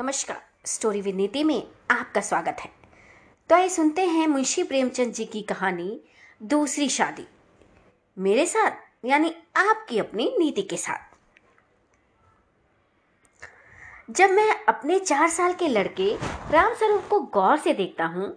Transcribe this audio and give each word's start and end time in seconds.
नमस्कार, 0.00 0.40
story 0.66 1.00
with 1.00 1.14
नीति 1.14 1.42
में 1.44 1.62
आपका 1.90 2.20
स्वागत 2.20 2.56
है। 2.60 2.70
तो 3.50 3.54
आइए 3.54 3.68
सुनते 3.68 4.02
हैं 4.02 4.26
मुंशी 4.26 4.62
प्रेमचंद 4.62 5.12
जी 5.14 5.24
की 5.24 5.42
कहानी, 5.42 6.00
दूसरी 6.40 6.88
शादी। 6.88 7.26
मेरे 8.16 8.46
साथ, 8.46 8.70
यानी 9.04 9.34
आपकी 9.58 9.98
अपनी 9.98 10.30
नीति 10.38 10.62
के 10.62 10.76
साथ। 10.76 11.16
जब 14.10 14.30
मैं 14.30 14.64
अपने 14.64 14.98
चार 14.98 15.28
साल 15.28 15.52
के 15.52 15.68
लड़के 15.68 16.14
रामस्वरूप 16.52 17.06
को 17.10 17.20
गौर 17.20 17.56
से 17.58 17.72
देखता 17.74 18.06
हूँ 18.06 18.34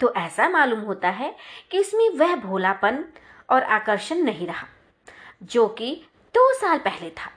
तो 0.00 0.14
ऐसा 0.16 0.48
मालूम 0.48 0.80
होता 0.80 1.08
है 1.10 1.34
कि 1.70 1.78
इसमें 1.78 2.08
वह 2.10 2.36
भोलापन 2.38 3.04
और 3.50 3.62
आकर्षण 3.62 4.22
नहीं 4.24 4.46
रहा, 4.46 4.66
जो 5.42 5.68
कि 5.68 5.94
दो 6.34 6.52
साल 6.54 6.78
पहले 6.80 7.10
था। 7.10 7.30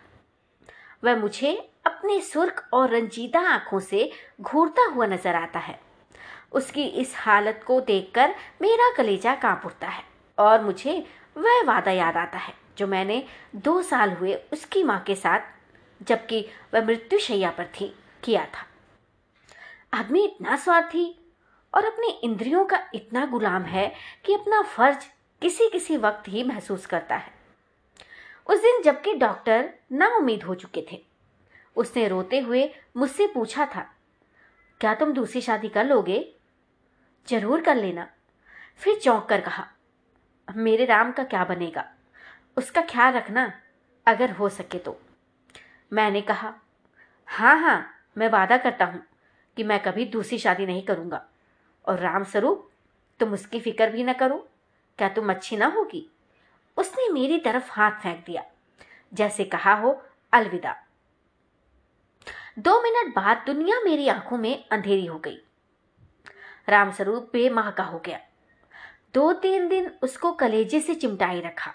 वह 1.03 1.15
मुझे 1.15 1.69
अपने 2.03 2.19
सुर्ख 2.21 2.63
और 2.73 2.89
रंजीदा 2.89 3.39
आँखों 3.49 3.79
से 3.79 4.09
घूरता 4.41 4.85
हुआ 4.85 5.05
नज़र 5.05 5.35
आता 5.35 5.59
है। 5.59 5.79
उसकी 6.51 6.83
इस 6.83 7.13
हालत 7.17 7.61
को 7.67 7.79
देखकर 7.81 8.33
मेरा 8.61 8.91
कलेजा 8.95 9.35
काँप 9.35 9.61
उठता 9.65 9.87
है 9.87 10.03
और 10.37 10.63
मुझे 10.63 10.97
वह 11.37 11.61
वादा 11.63 11.91
याद 11.91 12.17
आता 12.17 12.37
है 12.37 12.53
जो 12.77 12.87
मैंने 12.87 13.23
दो 13.57 13.81
साल 13.81 14.11
हुए 14.11 14.33
उसकी 14.53 14.83
माँ 14.83 14.99
के 15.07 15.15
साथ, 15.15 15.39
जबकि 16.01 16.45
वह 16.73 16.85
मृत्यु 16.85 17.19
शैया 17.19 17.51
पर 17.51 17.71
थी, 17.79 17.93
किया 18.23 18.43
था। 18.45 18.65
आदमी 19.93 20.25
इतना 20.25 20.55
स्वार्थी 20.55 21.05
और 21.73 21.85
अपनी 21.85 22.09
इंद्रियों 22.23 22.65
का 22.65 22.79
इतना 22.95 23.25
गुलाम 23.25 23.63
है 23.63 23.91
कि 24.25 24.33
अपना 24.33 24.61
फ़र्ज़ 24.75 25.07
किसी 25.41 25.69
किसी 25.69 25.97
वक्त 25.99 26.29
ही 26.29 26.43
महसूस 26.43 26.85
करता 26.85 27.15
है। 27.15 27.33
उस 28.47 28.59
दिन 28.59 28.81
जबकि 28.81 29.13
डॉक्टर 29.15 29.69
ना 29.91 30.15
उम्मीद 30.17 30.43
हो 30.43 30.55
चुके 30.55 30.85
थे 30.91 31.01
उसने 31.75 32.07
रोते 32.07 32.39
हुए 32.39 32.69
मुझसे 32.97 33.27
पूछा 33.27 33.65
था, 33.65 33.85
क्या 34.81 34.93
तुम 34.95 35.13
दूसरी 35.13 35.41
शादी 35.41 35.69
कर 35.69 35.85
लोगे? 35.85 36.25
ज़रूर 37.27 37.61
कर 37.61 37.75
लेना। 37.75 38.07
फिर 38.77 38.99
चौंक 38.99 39.25
कर 39.25 39.41
कहा, 39.41 39.65
मेरे 40.47 40.85
राम 40.85 41.11
का 41.11 41.23
क्या 41.25 41.43
बनेगा? 41.45 41.85
उसका 42.57 42.81
ख्याल 42.83 43.13
रखना, 43.13 43.51
अगर 44.07 44.31
हो 44.31 44.49
सके 44.51 44.77
तो। 44.79 44.99
मैंने 45.91 46.21
कहा 46.21 46.53
हाँ 47.27 47.55
हाँ 47.59 47.85
मैं 48.17 48.29
वादा 48.29 48.57
करता 48.57 48.85
हूँ 48.85 49.01
कि 49.57 49.63
मैं 49.63 49.79
कभी 49.83 50.05
दूसरी 50.07 50.37
शादी 50.39 50.65
नहीं 50.65 50.81
करूँगा। 50.83 51.25
और 51.87 51.99
राम 51.99 52.23
स्वरूप 52.23 52.69
तुम 53.19 53.33
उसकी 53.33 53.59
फ़िक्र 53.59 53.89
भी 53.89 54.03
न 54.03 54.13
करो। 54.13 54.37
क्या 54.99 55.09
तुम 55.09 55.29
अच्छी 55.29 55.57
ना 55.57 55.65
होगी? 55.67 56.07
उसने 56.77 57.07
मेरी 57.13 57.37
तरफ़ 57.39 57.71
हाथ 57.71 57.91
फेंक 57.93 58.23
दिया, 58.25 58.43
जैसे 59.11 59.43
कहा 59.45 59.73
हो, 59.73 60.01
अलविदा। 60.33 60.75
दो 62.59 62.81
मिनट 62.81 63.15
बाद 63.15 63.43
दुनिया 63.45 63.81
मेरी 63.81 64.07
आँखों 64.07 64.37
में 64.37 64.65
अंधेरी 64.71 65.05
हो 65.05 65.19
गई। 65.19 65.37
रामस्वरूप 66.69 67.29
बेमाह 67.33 67.71
का 67.71 67.83
हो 67.83 67.99
गया। 67.99 68.19
दो 69.13 69.33
तीन 69.33 69.67
दिन 69.67 69.91
उसको 70.01 70.31
कलेजे 70.31 70.79
से 70.79 70.95
चिमटाई 70.95 71.41
रखा। 71.41 71.71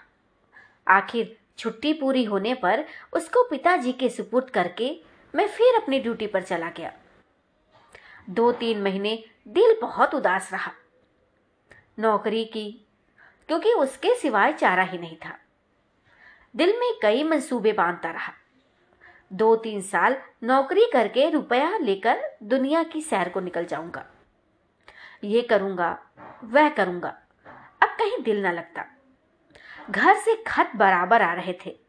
आखिर 0.87 1.37
छुट्टी 1.57 1.93
पूरी 1.93 2.23
होने 2.23 2.53
पर 2.53 2.85
उसको 3.13 3.49
पिताजी 3.49 3.93
के 3.93 4.09
सुपुर्द 4.09 4.49
करके 4.49 5.01
मैं 5.35 5.47
फिर 5.47 5.81
अपनी 5.81 5.99
ड्यूटी 5.99 6.27
पर 6.27 6.43
चला 6.43 6.69
गया। 6.69 6.93
दो 8.29 8.51
तीन 8.51 8.81
महीने 8.81 9.23
दिल 9.47 9.79
बहुत 9.81 10.15
उदास 10.15 10.53
रहा। 10.53 10.71
नौकरी 11.99 12.45
की, 12.45 12.85
क्योंकि 13.47 13.73
उसके 13.73 14.15
सिवाय 14.15 14.53
चारा 14.53 14.83
ही 14.83 14.97
नहीं 14.97 15.17
था। 15.17 15.39
दिल 16.55 16.79
में 16.79 16.93
कई 17.01 17.23
मंसूबे 17.23 17.73
बांधता 17.73 18.11
रहा। 18.11 18.33
दो 19.33 19.55
तीन 19.55 19.81
साल 19.81 20.17
नौकरी 20.43 20.85
करके 20.93 21.29
रुपया 21.29 21.77
लेकर 21.77 22.37
दुनिया 22.43 22.83
की 22.83 23.01
सैर 23.01 23.29
को 23.29 23.39
निकल 23.39 23.65
जाऊँगा। 23.65 24.05
ये 25.23 25.41
करूँगा, 25.41 25.99
वह 26.43 26.69
करूँगा। 26.69 27.09
अब 27.83 27.89
कहीं 27.89 28.23
दिल 28.23 28.41
ना 28.41 28.51
लगता। 28.51 28.85
घर 29.91 30.15
से 30.15 30.43
खत 30.47 30.71
बराबर 30.75 31.21
आ 31.21 31.33
रहे 31.33 31.53
थे 31.65 31.79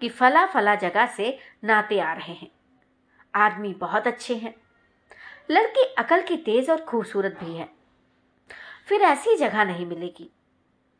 कि 0.00 0.08
फला 0.08 0.46
फला 0.46 0.74
जगह 0.74 1.06
से 1.06 1.38
नाते 1.64 2.00
आ 2.00 2.12
रहे 2.12 2.32
हैं। 2.32 2.50
आदमी 3.34 3.74
बहुत 3.74 4.06
अच्छे 4.06 4.34
हैं। 4.34 4.54
लड़की 5.50 5.84
अकल 5.98 6.22
की 6.22 6.36
तेज 6.36 6.70
और 6.70 6.80
खूबसूरत 6.80 7.38
भी 7.42 7.54
है। 7.56 7.68
फिर 8.86 9.02
ऐसी 9.02 9.36
जगह 9.36 9.64
नहीं 9.64 9.86
मिलेगी। 9.86 10.30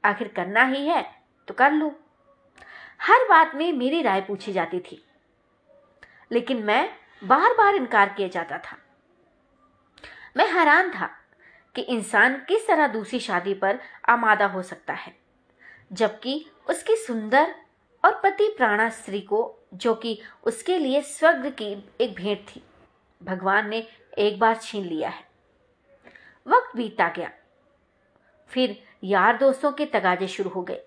आखिर 0.05 0.29
करना 0.29 0.65
ही 0.65 0.87
है 0.87 1.03
तो 1.49 1.55
कर 1.55 1.73
लो। 1.73 1.89
हर 3.01 3.29
बात 3.29 3.55
में 3.55 3.73
मेरी 3.73 4.03
राय 4.03 4.21
पूछी 4.21 4.53
जाती 4.53 4.81
थी। 4.81 5.05
लेकिन 6.33 6.63
मैं 6.63 6.97
बार 7.25 7.53
बार 7.53 7.75
इनकार 7.75 8.09
किया 8.09 8.29
जाता 8.29 8.59
था। 8.59 8.77
मैं 10.37 10.53
हैरान 10.53 10.91
था 10.91 11.11
कि 11.75 11.83
इंसान 11.83 12.35
किस 12.49 12.67
तरह 12.67 12.87
दूसरी 12.87 13.21
शादी 13.21 13.55
पर 13.55 13.79
आमादा 14.09 14.47
हो 14.47 14.63
सकता 14.63 14.93
है, 14.93 15.17
जबकि 15.93 16.47
उसकी 16.71 16.97
सुंदर 16.97 17.55
और 18.05 18.21
पति 18.25 18.55
प्राणा 18.57 18.89
स्त्री 18.89 19.21
को, 19.21 19.59
जो 19.75 19.95
कि 19.95 20.21
उसके 20.45 20.79
लिए 20.79 21.01
स्वर्ग 21.01 21.47
की 21.47 21.91
एक 22.01 22.15
भेंट 22.15 22.39
थी, 22.39 22.63
भगवान 23.23 23.69
ने 23.69 23.89
एक 24.19 24.39
बार 24.39 24.57
छीन 24.57 24.85
लिया 24.85 25.09
है। 25.09 25.25
वक्त 26.47 26.77
बीतता 26.77 27.09
गया। 27.09 27.31
फिर 28.49 28.83
यार 29.05 29.37
दोस्तों 29.37 29.73
के 29.73 29.87
तगाजे 29.87 30.29
शुरू 30.29 30.51
हो 30.51 30.63
गए। 30.63 30.81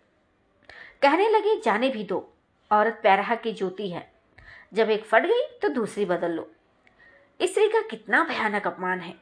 कहने 1.01 1.29
लगे, 1.29 1.61
जाने 1.61 1.89
भी 1.89 2.03
दो, 2.03 2.33
औरत 2.71 2.99
पैरहा 3.03 3.35
की 3.35 3.53
ज्योति 3.53 3.89
है। 3.89 4.16
जब 4.71 4.89
एक 4.89 5.05
फट 5.05 5.25
गई 5.25 5.41
तो 5.61 5.69
दूसरी 5.69 6.05
बदल 6.05 6.31
लो। 6.31 6.49
स्त्री 7.39 7.67
का 7.67 7.81
कितना 7.81 8.23
भयानक 8.23 8.67
अपमान 8.67 8.99
है। 8.99 9.13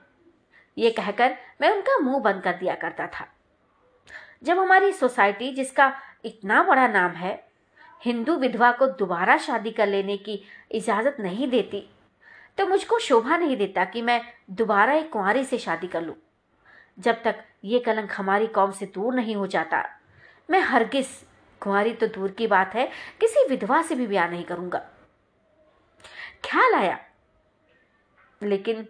ये 0.77 0.89
कहकर 0.91 1.35
मैं 1.61 1.69
उनका 1.71 1.97
मुँह 1.99 2.19
बंद 2.19 2.41
कर 2.43 2.53
दिया 2.53 2.75
करता 2.75 3.07
था। 3.09 3.27
जब 4.43 4.59
हमारी 4.59 4.91
सोसाइटी, 4.91 5.51
जिसका 5.51 5.91
इतना 6.25 6.61
बड़ा 6.63 6.87
नाम 6.87 7.11
है, 7.11 7.43
हिंदू 8.01 8.35
विधवा 8.35 8.71
को 8.71 8.87
दोबारा 8.89 9.37
शादी 9.37 9.71
कर 9.71 9.87
लेने 9.87 10.17
की 10.17 10.41
इजाज़त 10.71 11.17
नहीं 11.19 11.47
देती 11.47 11.87
तो 12.57 12.65
मुझको 12.67 12.99
शोभा 12.99 13.37
नहीं 13.37 13.55
देता 13.57 13.83
कि 13.85 14.01
मैं 14.01 14.21
दोबारा 14.51 14.93
एक 14.93 15.11
कुंवारी 15.11 15.43
से 15.43 15.57
शादी 15.57 15.87
कर 15.87 16.01
लूँ। 16.01 16.15
जब 16.97 17.21
तक 17.23 17.43
ये 17.63 17.79
कलंक 17.79 18.11
हमारी 18.11 18.47
कौम 18.47 18.71
से 18.71 18.85
दूर 18.85 19.15
नहीं 19.15 19.35
हो 19.35 19.47
जाता, 19.47 19.83
मैं 20.49 20.59
हरगिज, 20.61 21.07
कुंवारी 21.61 21.93
तो 21.93 22.07
दूर 22.07 22.31
की 22.31 22.47
बात 22.47 22.75
है, 22.75 22.89
किसी 23.21 23.47
विधवा 23.49 23.81
से 23.81 23.95
भी 23.95 24.07
ब्याह 24.07 24.29
नहीं 24.29 24.43
करूँगा। 24.43 24.81
ख्याल 26.45 26.73
आया। 26.73 26.99
लेकिन 28.43 28.83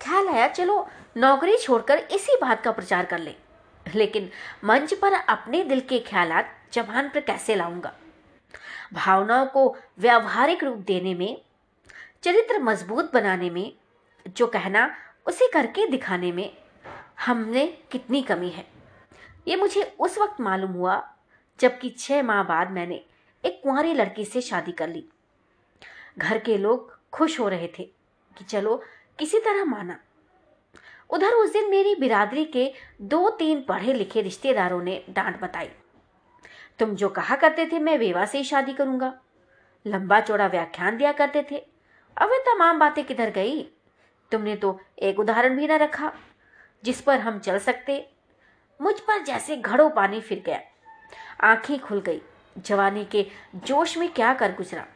ख्याल 0.00 0.28
आया, 0.28 0.48
चलो 0.48 0.88
नौकरी 1.16 1.58
छोड़कर 1.58 1.98
इसी 1.98 2.36
बात 2.40 2.64
का 2.64 2.72
प्रचार 2.72 3.06
कर 3.06 3.18
ले। 3.18 3.34
लेकिन 3.94 4.30
मंच 4.64 4.94
पर 4.94 5.12
अपने 5.12 5.64
दिल 5.64 5.80
के 5.80 5.98
ख्याल 5.98 6.44
जबान 6.72 7.08
पर 7.08 7.20
कैसे 7.20 7.54
लाऊँगा? 7.54 7.96
भावनाओं 8.92 9.46
को 9.46 9.76
व्यावहारिक 9.98 10.64
रूप 10.64 10.78
देने 10.78 11.14
में, 11.14 11.42
चरित्र 12.22 12.58
मज़बूत 12.58 13.14
बनाने 13.14 13.50
में, 13.50 13.72
जो 14.28 14.46
कहना, 14.46 14.96
उसे 15.26 15.50
करके 15.52 15.86
दिखाने 15.86 16.32
में 16.32 16.56
हमने 17.26 17.66
कितनी 17.66 18.22
कमी 18.22 18.50
है। 18.50 18.66
ये 19.48 19.56
मुझे 19.56 19.96
उस 19.98 20.18
वक्त 20.18 20.40
मालूम 20.40 20.72
हुआ, 20.72 21.14
जबकि 21.60 21.90
छह 21.90 22.22
माह 22.22 22.42
बाद 22.42 22.70
मैंने 22.70 23.04
एक 23.44 23.60
कुंवारी 23.62 23.94
लड़की 23.94 24.24
से 24.24 24.40
शादी 24.40 24.72
कर 24.72 24.88
ली। 24.88 25.08
घर 26.18 26.38
के 26.38 26.58
लोग 26.58 26.98
खुश 27.12 27.40
हो 27.40 27.48
रहे 27.48 27.68
थे 27.78 27.84
कि 28.38 28.44
चलो 28.44 28.82
किसी 29.18 29.38
तरह 29.38 29.64
माना। 29.64 30.00
उधर 31.10 31.30
उस 31.30 31.52
दिन 31.52 31.70
मेरी 31.70 31.94
बिरादरी 31.94 32.44
के 32.44 32.72
दो 33.00 33.30
तीन 33.30 33.62
पढ़े 33.62 33.92
लिखे 33.92 34.20
रिश्तेदारों 34.20 34.82
ने 34.82 35.04
डांट 35.10 35.40
बताई। 35.40 35.70
तुम 36.78 36.94
जो 36.94 37.08
कहा 37.08 37.36
करते 37.36 37.66
थे 37.66 37.78
मैं 37.78 37.98
वेवा 37.98 38.24
से 38.24 38.38
ही 38.38 38.44
शादी 38.44 38.72
करूँगा। 38.72 39.20
लंबा 39.86 40.20
चौड़ा 40.20 40.46
व्याख्यान 40.46 40.96
दिया 40.96 41.12
करते 41.12 41.46
थे। 41.50 41.66
अब 42.16 42.28
वे 42.28 42.38
तमाम 42.38 42.78
बातें 42.78 43.04
किधर 43.04 43.30
गई? 43.30 43.62
तुमने 44.32 44.56
तो 44.56 44.80
एक 44.98 45.20
उदाहरण 45.20 45.56
भी 45.56 45.66
ना 45.66 45.76
रखा 45.76 46.12
जिस 46.84 47.00
पर 47.00 47.20
हम 47.20 47.38
चल 47.38 47.58
सकते। 47.58 48.10
मुझ 48.80 49.00
पर 49.00 49.22
जैसे 49.22 49.56
घड़ों 49.56 49.90
पानी 49.90 50.20
फिर 50.20 50.42
गया। 50.46 50.60
आँखें 51.40 51.80
खुल 51.80 52.00
गई। 52.00 52.22
जवानी 52.58 53.04
के 53.04 53.26
जोश 53.56 53.98
में 53.98 54.12
क्या 54.12 54.34
कर 54.34 54.52
गुजरा? 54.52 54.86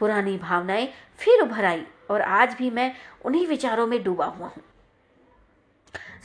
पुरानी 0.00 0.36
भावनाएँ 0.38 0.88
फिर 1.18 1.42
उभर 1.42 1.64
आई 1.64 1.84
और 2.10 2.22
आज 2.22 2.54
भी 2.54 2.70
मैं 2.70 2.92
उन्हीं 3.24 3.46
विचारों 3.46 3.86
में 3.86 4.02
डूबा 4.02 4.26
हुआ 4.26 4.46
हूँ। 4.46 4.62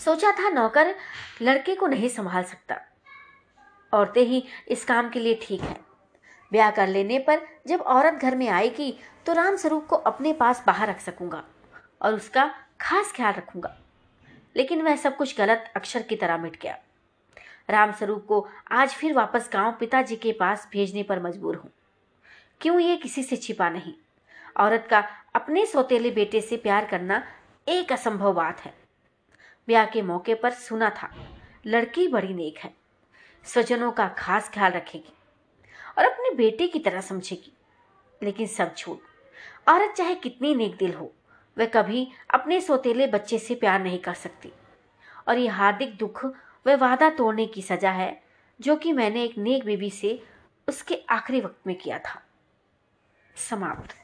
सोचा 0.05 0.31
था 0.31 0.49
नौकर 0.49 0.93
लड़के 1.41 1.75
को 1.75 1.87
नहीं 1.87 2.09
संभाल 2.09 2.43
सकता। 2.43 2.79
औरतें 3.93 4.23
ही 4.23 4.43
इस 4.67 4.85
काम 4.85 5.09
के 5.09 5.19
लिए 5.19 5.39
ठीक 5.41 5.61
है। 5.61 5.77
ब्याह 6.51 6.71
कर 6.71 6.87
लेने 6.87 7.19
पर 7.19 7.41
जब 7.67 7.81
औरत 7.81 8.13
घर 8.13 8.35
में 8.35 8.47
आएगी 8.49 8.91
तो 9.25 9.33
राम 9.33 9.55
स्वरूप 9.55 9.85
को 9.87 9.95
अपने 9.95 10.33
पास 10.33 10.63
बाहर 10.67 10.89
रख 10.89 10.99
सकूँगा 10.99 11.43
और 12.01 12.13
उसका 12.13 12.45
खास 12.81 13.13
ख्याल 13.15 13.33
रखूँगा। 13.33 13.75
लेकिन 14.55 14.81
वह 14.81 14.95
सब 14.95 15.15
कुछ 15.17 15.37
गलत 15.37 15.71
अक्षर 15.75 16.01
की 16.01 16.15
तरह 16.15 16.37
मिट 16.37 16.61
गया। 16.61 16.77
राम 17.69 17.91
स्वरूप 17.91 18.25
को 18.27 18.47
आज 18.71 18.89
फिर 18.89 19.13
वापस 19.13 19.49
गाँव 19.53 19.71
पिताजी 19.79 20.15
के 20.15 20.31
पास 20.31 20.67
भेजने 20.71 21.03
पर 21.03 21.21
मजबूर 21.23 21.55
हूँ। 21.55 21.71
क्यों 22.61 22.79
ये 22.79 22.97
किसी 22.97 23.23
से 23.23 23.37
छिपा 23.37 23.69
नहीं? 23.69 23.93
औरत 24.59 24.87
का 24.89 25.07
अपने 25.35 25.65
सौतेले 25.65 26.11
बेटे 26.11 26.41
से 26.41 26.57
प्यार 26.57 26.85
करना 26.85 27.27
एक 27.67 27.93
असंभव 27.93 28.33
बात 28.33 28.61
है। 28.61 28.73
ब्याह 29.67 29.85
के 29.85 30.01
मौके 30.01 30.35
पर 30.35 30.51
सुना 30.51 30.89
था, 30.89 31.39
लड़की 31.65 32.07
बड़ी 32.07 32.33
नेक 32.33 32.57
है, 32.57 32.73
स्वजनों 33.43 33.91
का 33.91 34.07
खास 34.07 34.51
ख्याल 34.53 34.71
रखेगी 34.71 35.13
और 35.97 36.05
अपने 36.05 36.35
बेटे 36.35 36.67
की 36.67 36.79
तरह 36.79 37.01
समझेगी। 37.01 37.53
लेकिन 38.23 38.47
सब 38.47 38.75
झूठ। 38.75 38.97
औरत 39.69 39.91
चाहे 39.91 40.15
कितनी 40.15 40.55
नेक 40.55 40.77
दिल 40.77 40.93
हो, 40.93 41.13
वह 41.57 41.65
कभी 41.65 42.11
अपने 42.33 42.61
सौतेले 42.61 43.07
बच्चे 43.07 43.39
से 43.39 43.55
प्यार 43.55 43.81
नहीं 43.81 43.99
कर 43.99 44.13
सकती। 44.13 44.51
और 45.27 45.37
यह 45.37 45.55
हार्दिक 45.55 45.97
दुख 45.97 46.25
वह 46.67 46.75
वादा 46.75 47.09
तोड़ने 47.09 47.45
की 47.45 47.61
सजा 47.61 47.91
है, 47.91 48.23
जो 48.61 48.75
कि 48.75 48.93
मैंने 48.93 49.23
एक 49.23 49.37
नेक 49.37 49.65
बीबी 49.65 49.89
से 49.89 50.23
उसके 50.67 50.95
आखिरी 51.09 51.41
वक्त 51.41 51.67
में 51.67 51.75
किया 51.75 51.99
था। 51.99 52.24
ಸಮ 53.37 53.63
ಆಗುತ್ತೆ 53.65 53.97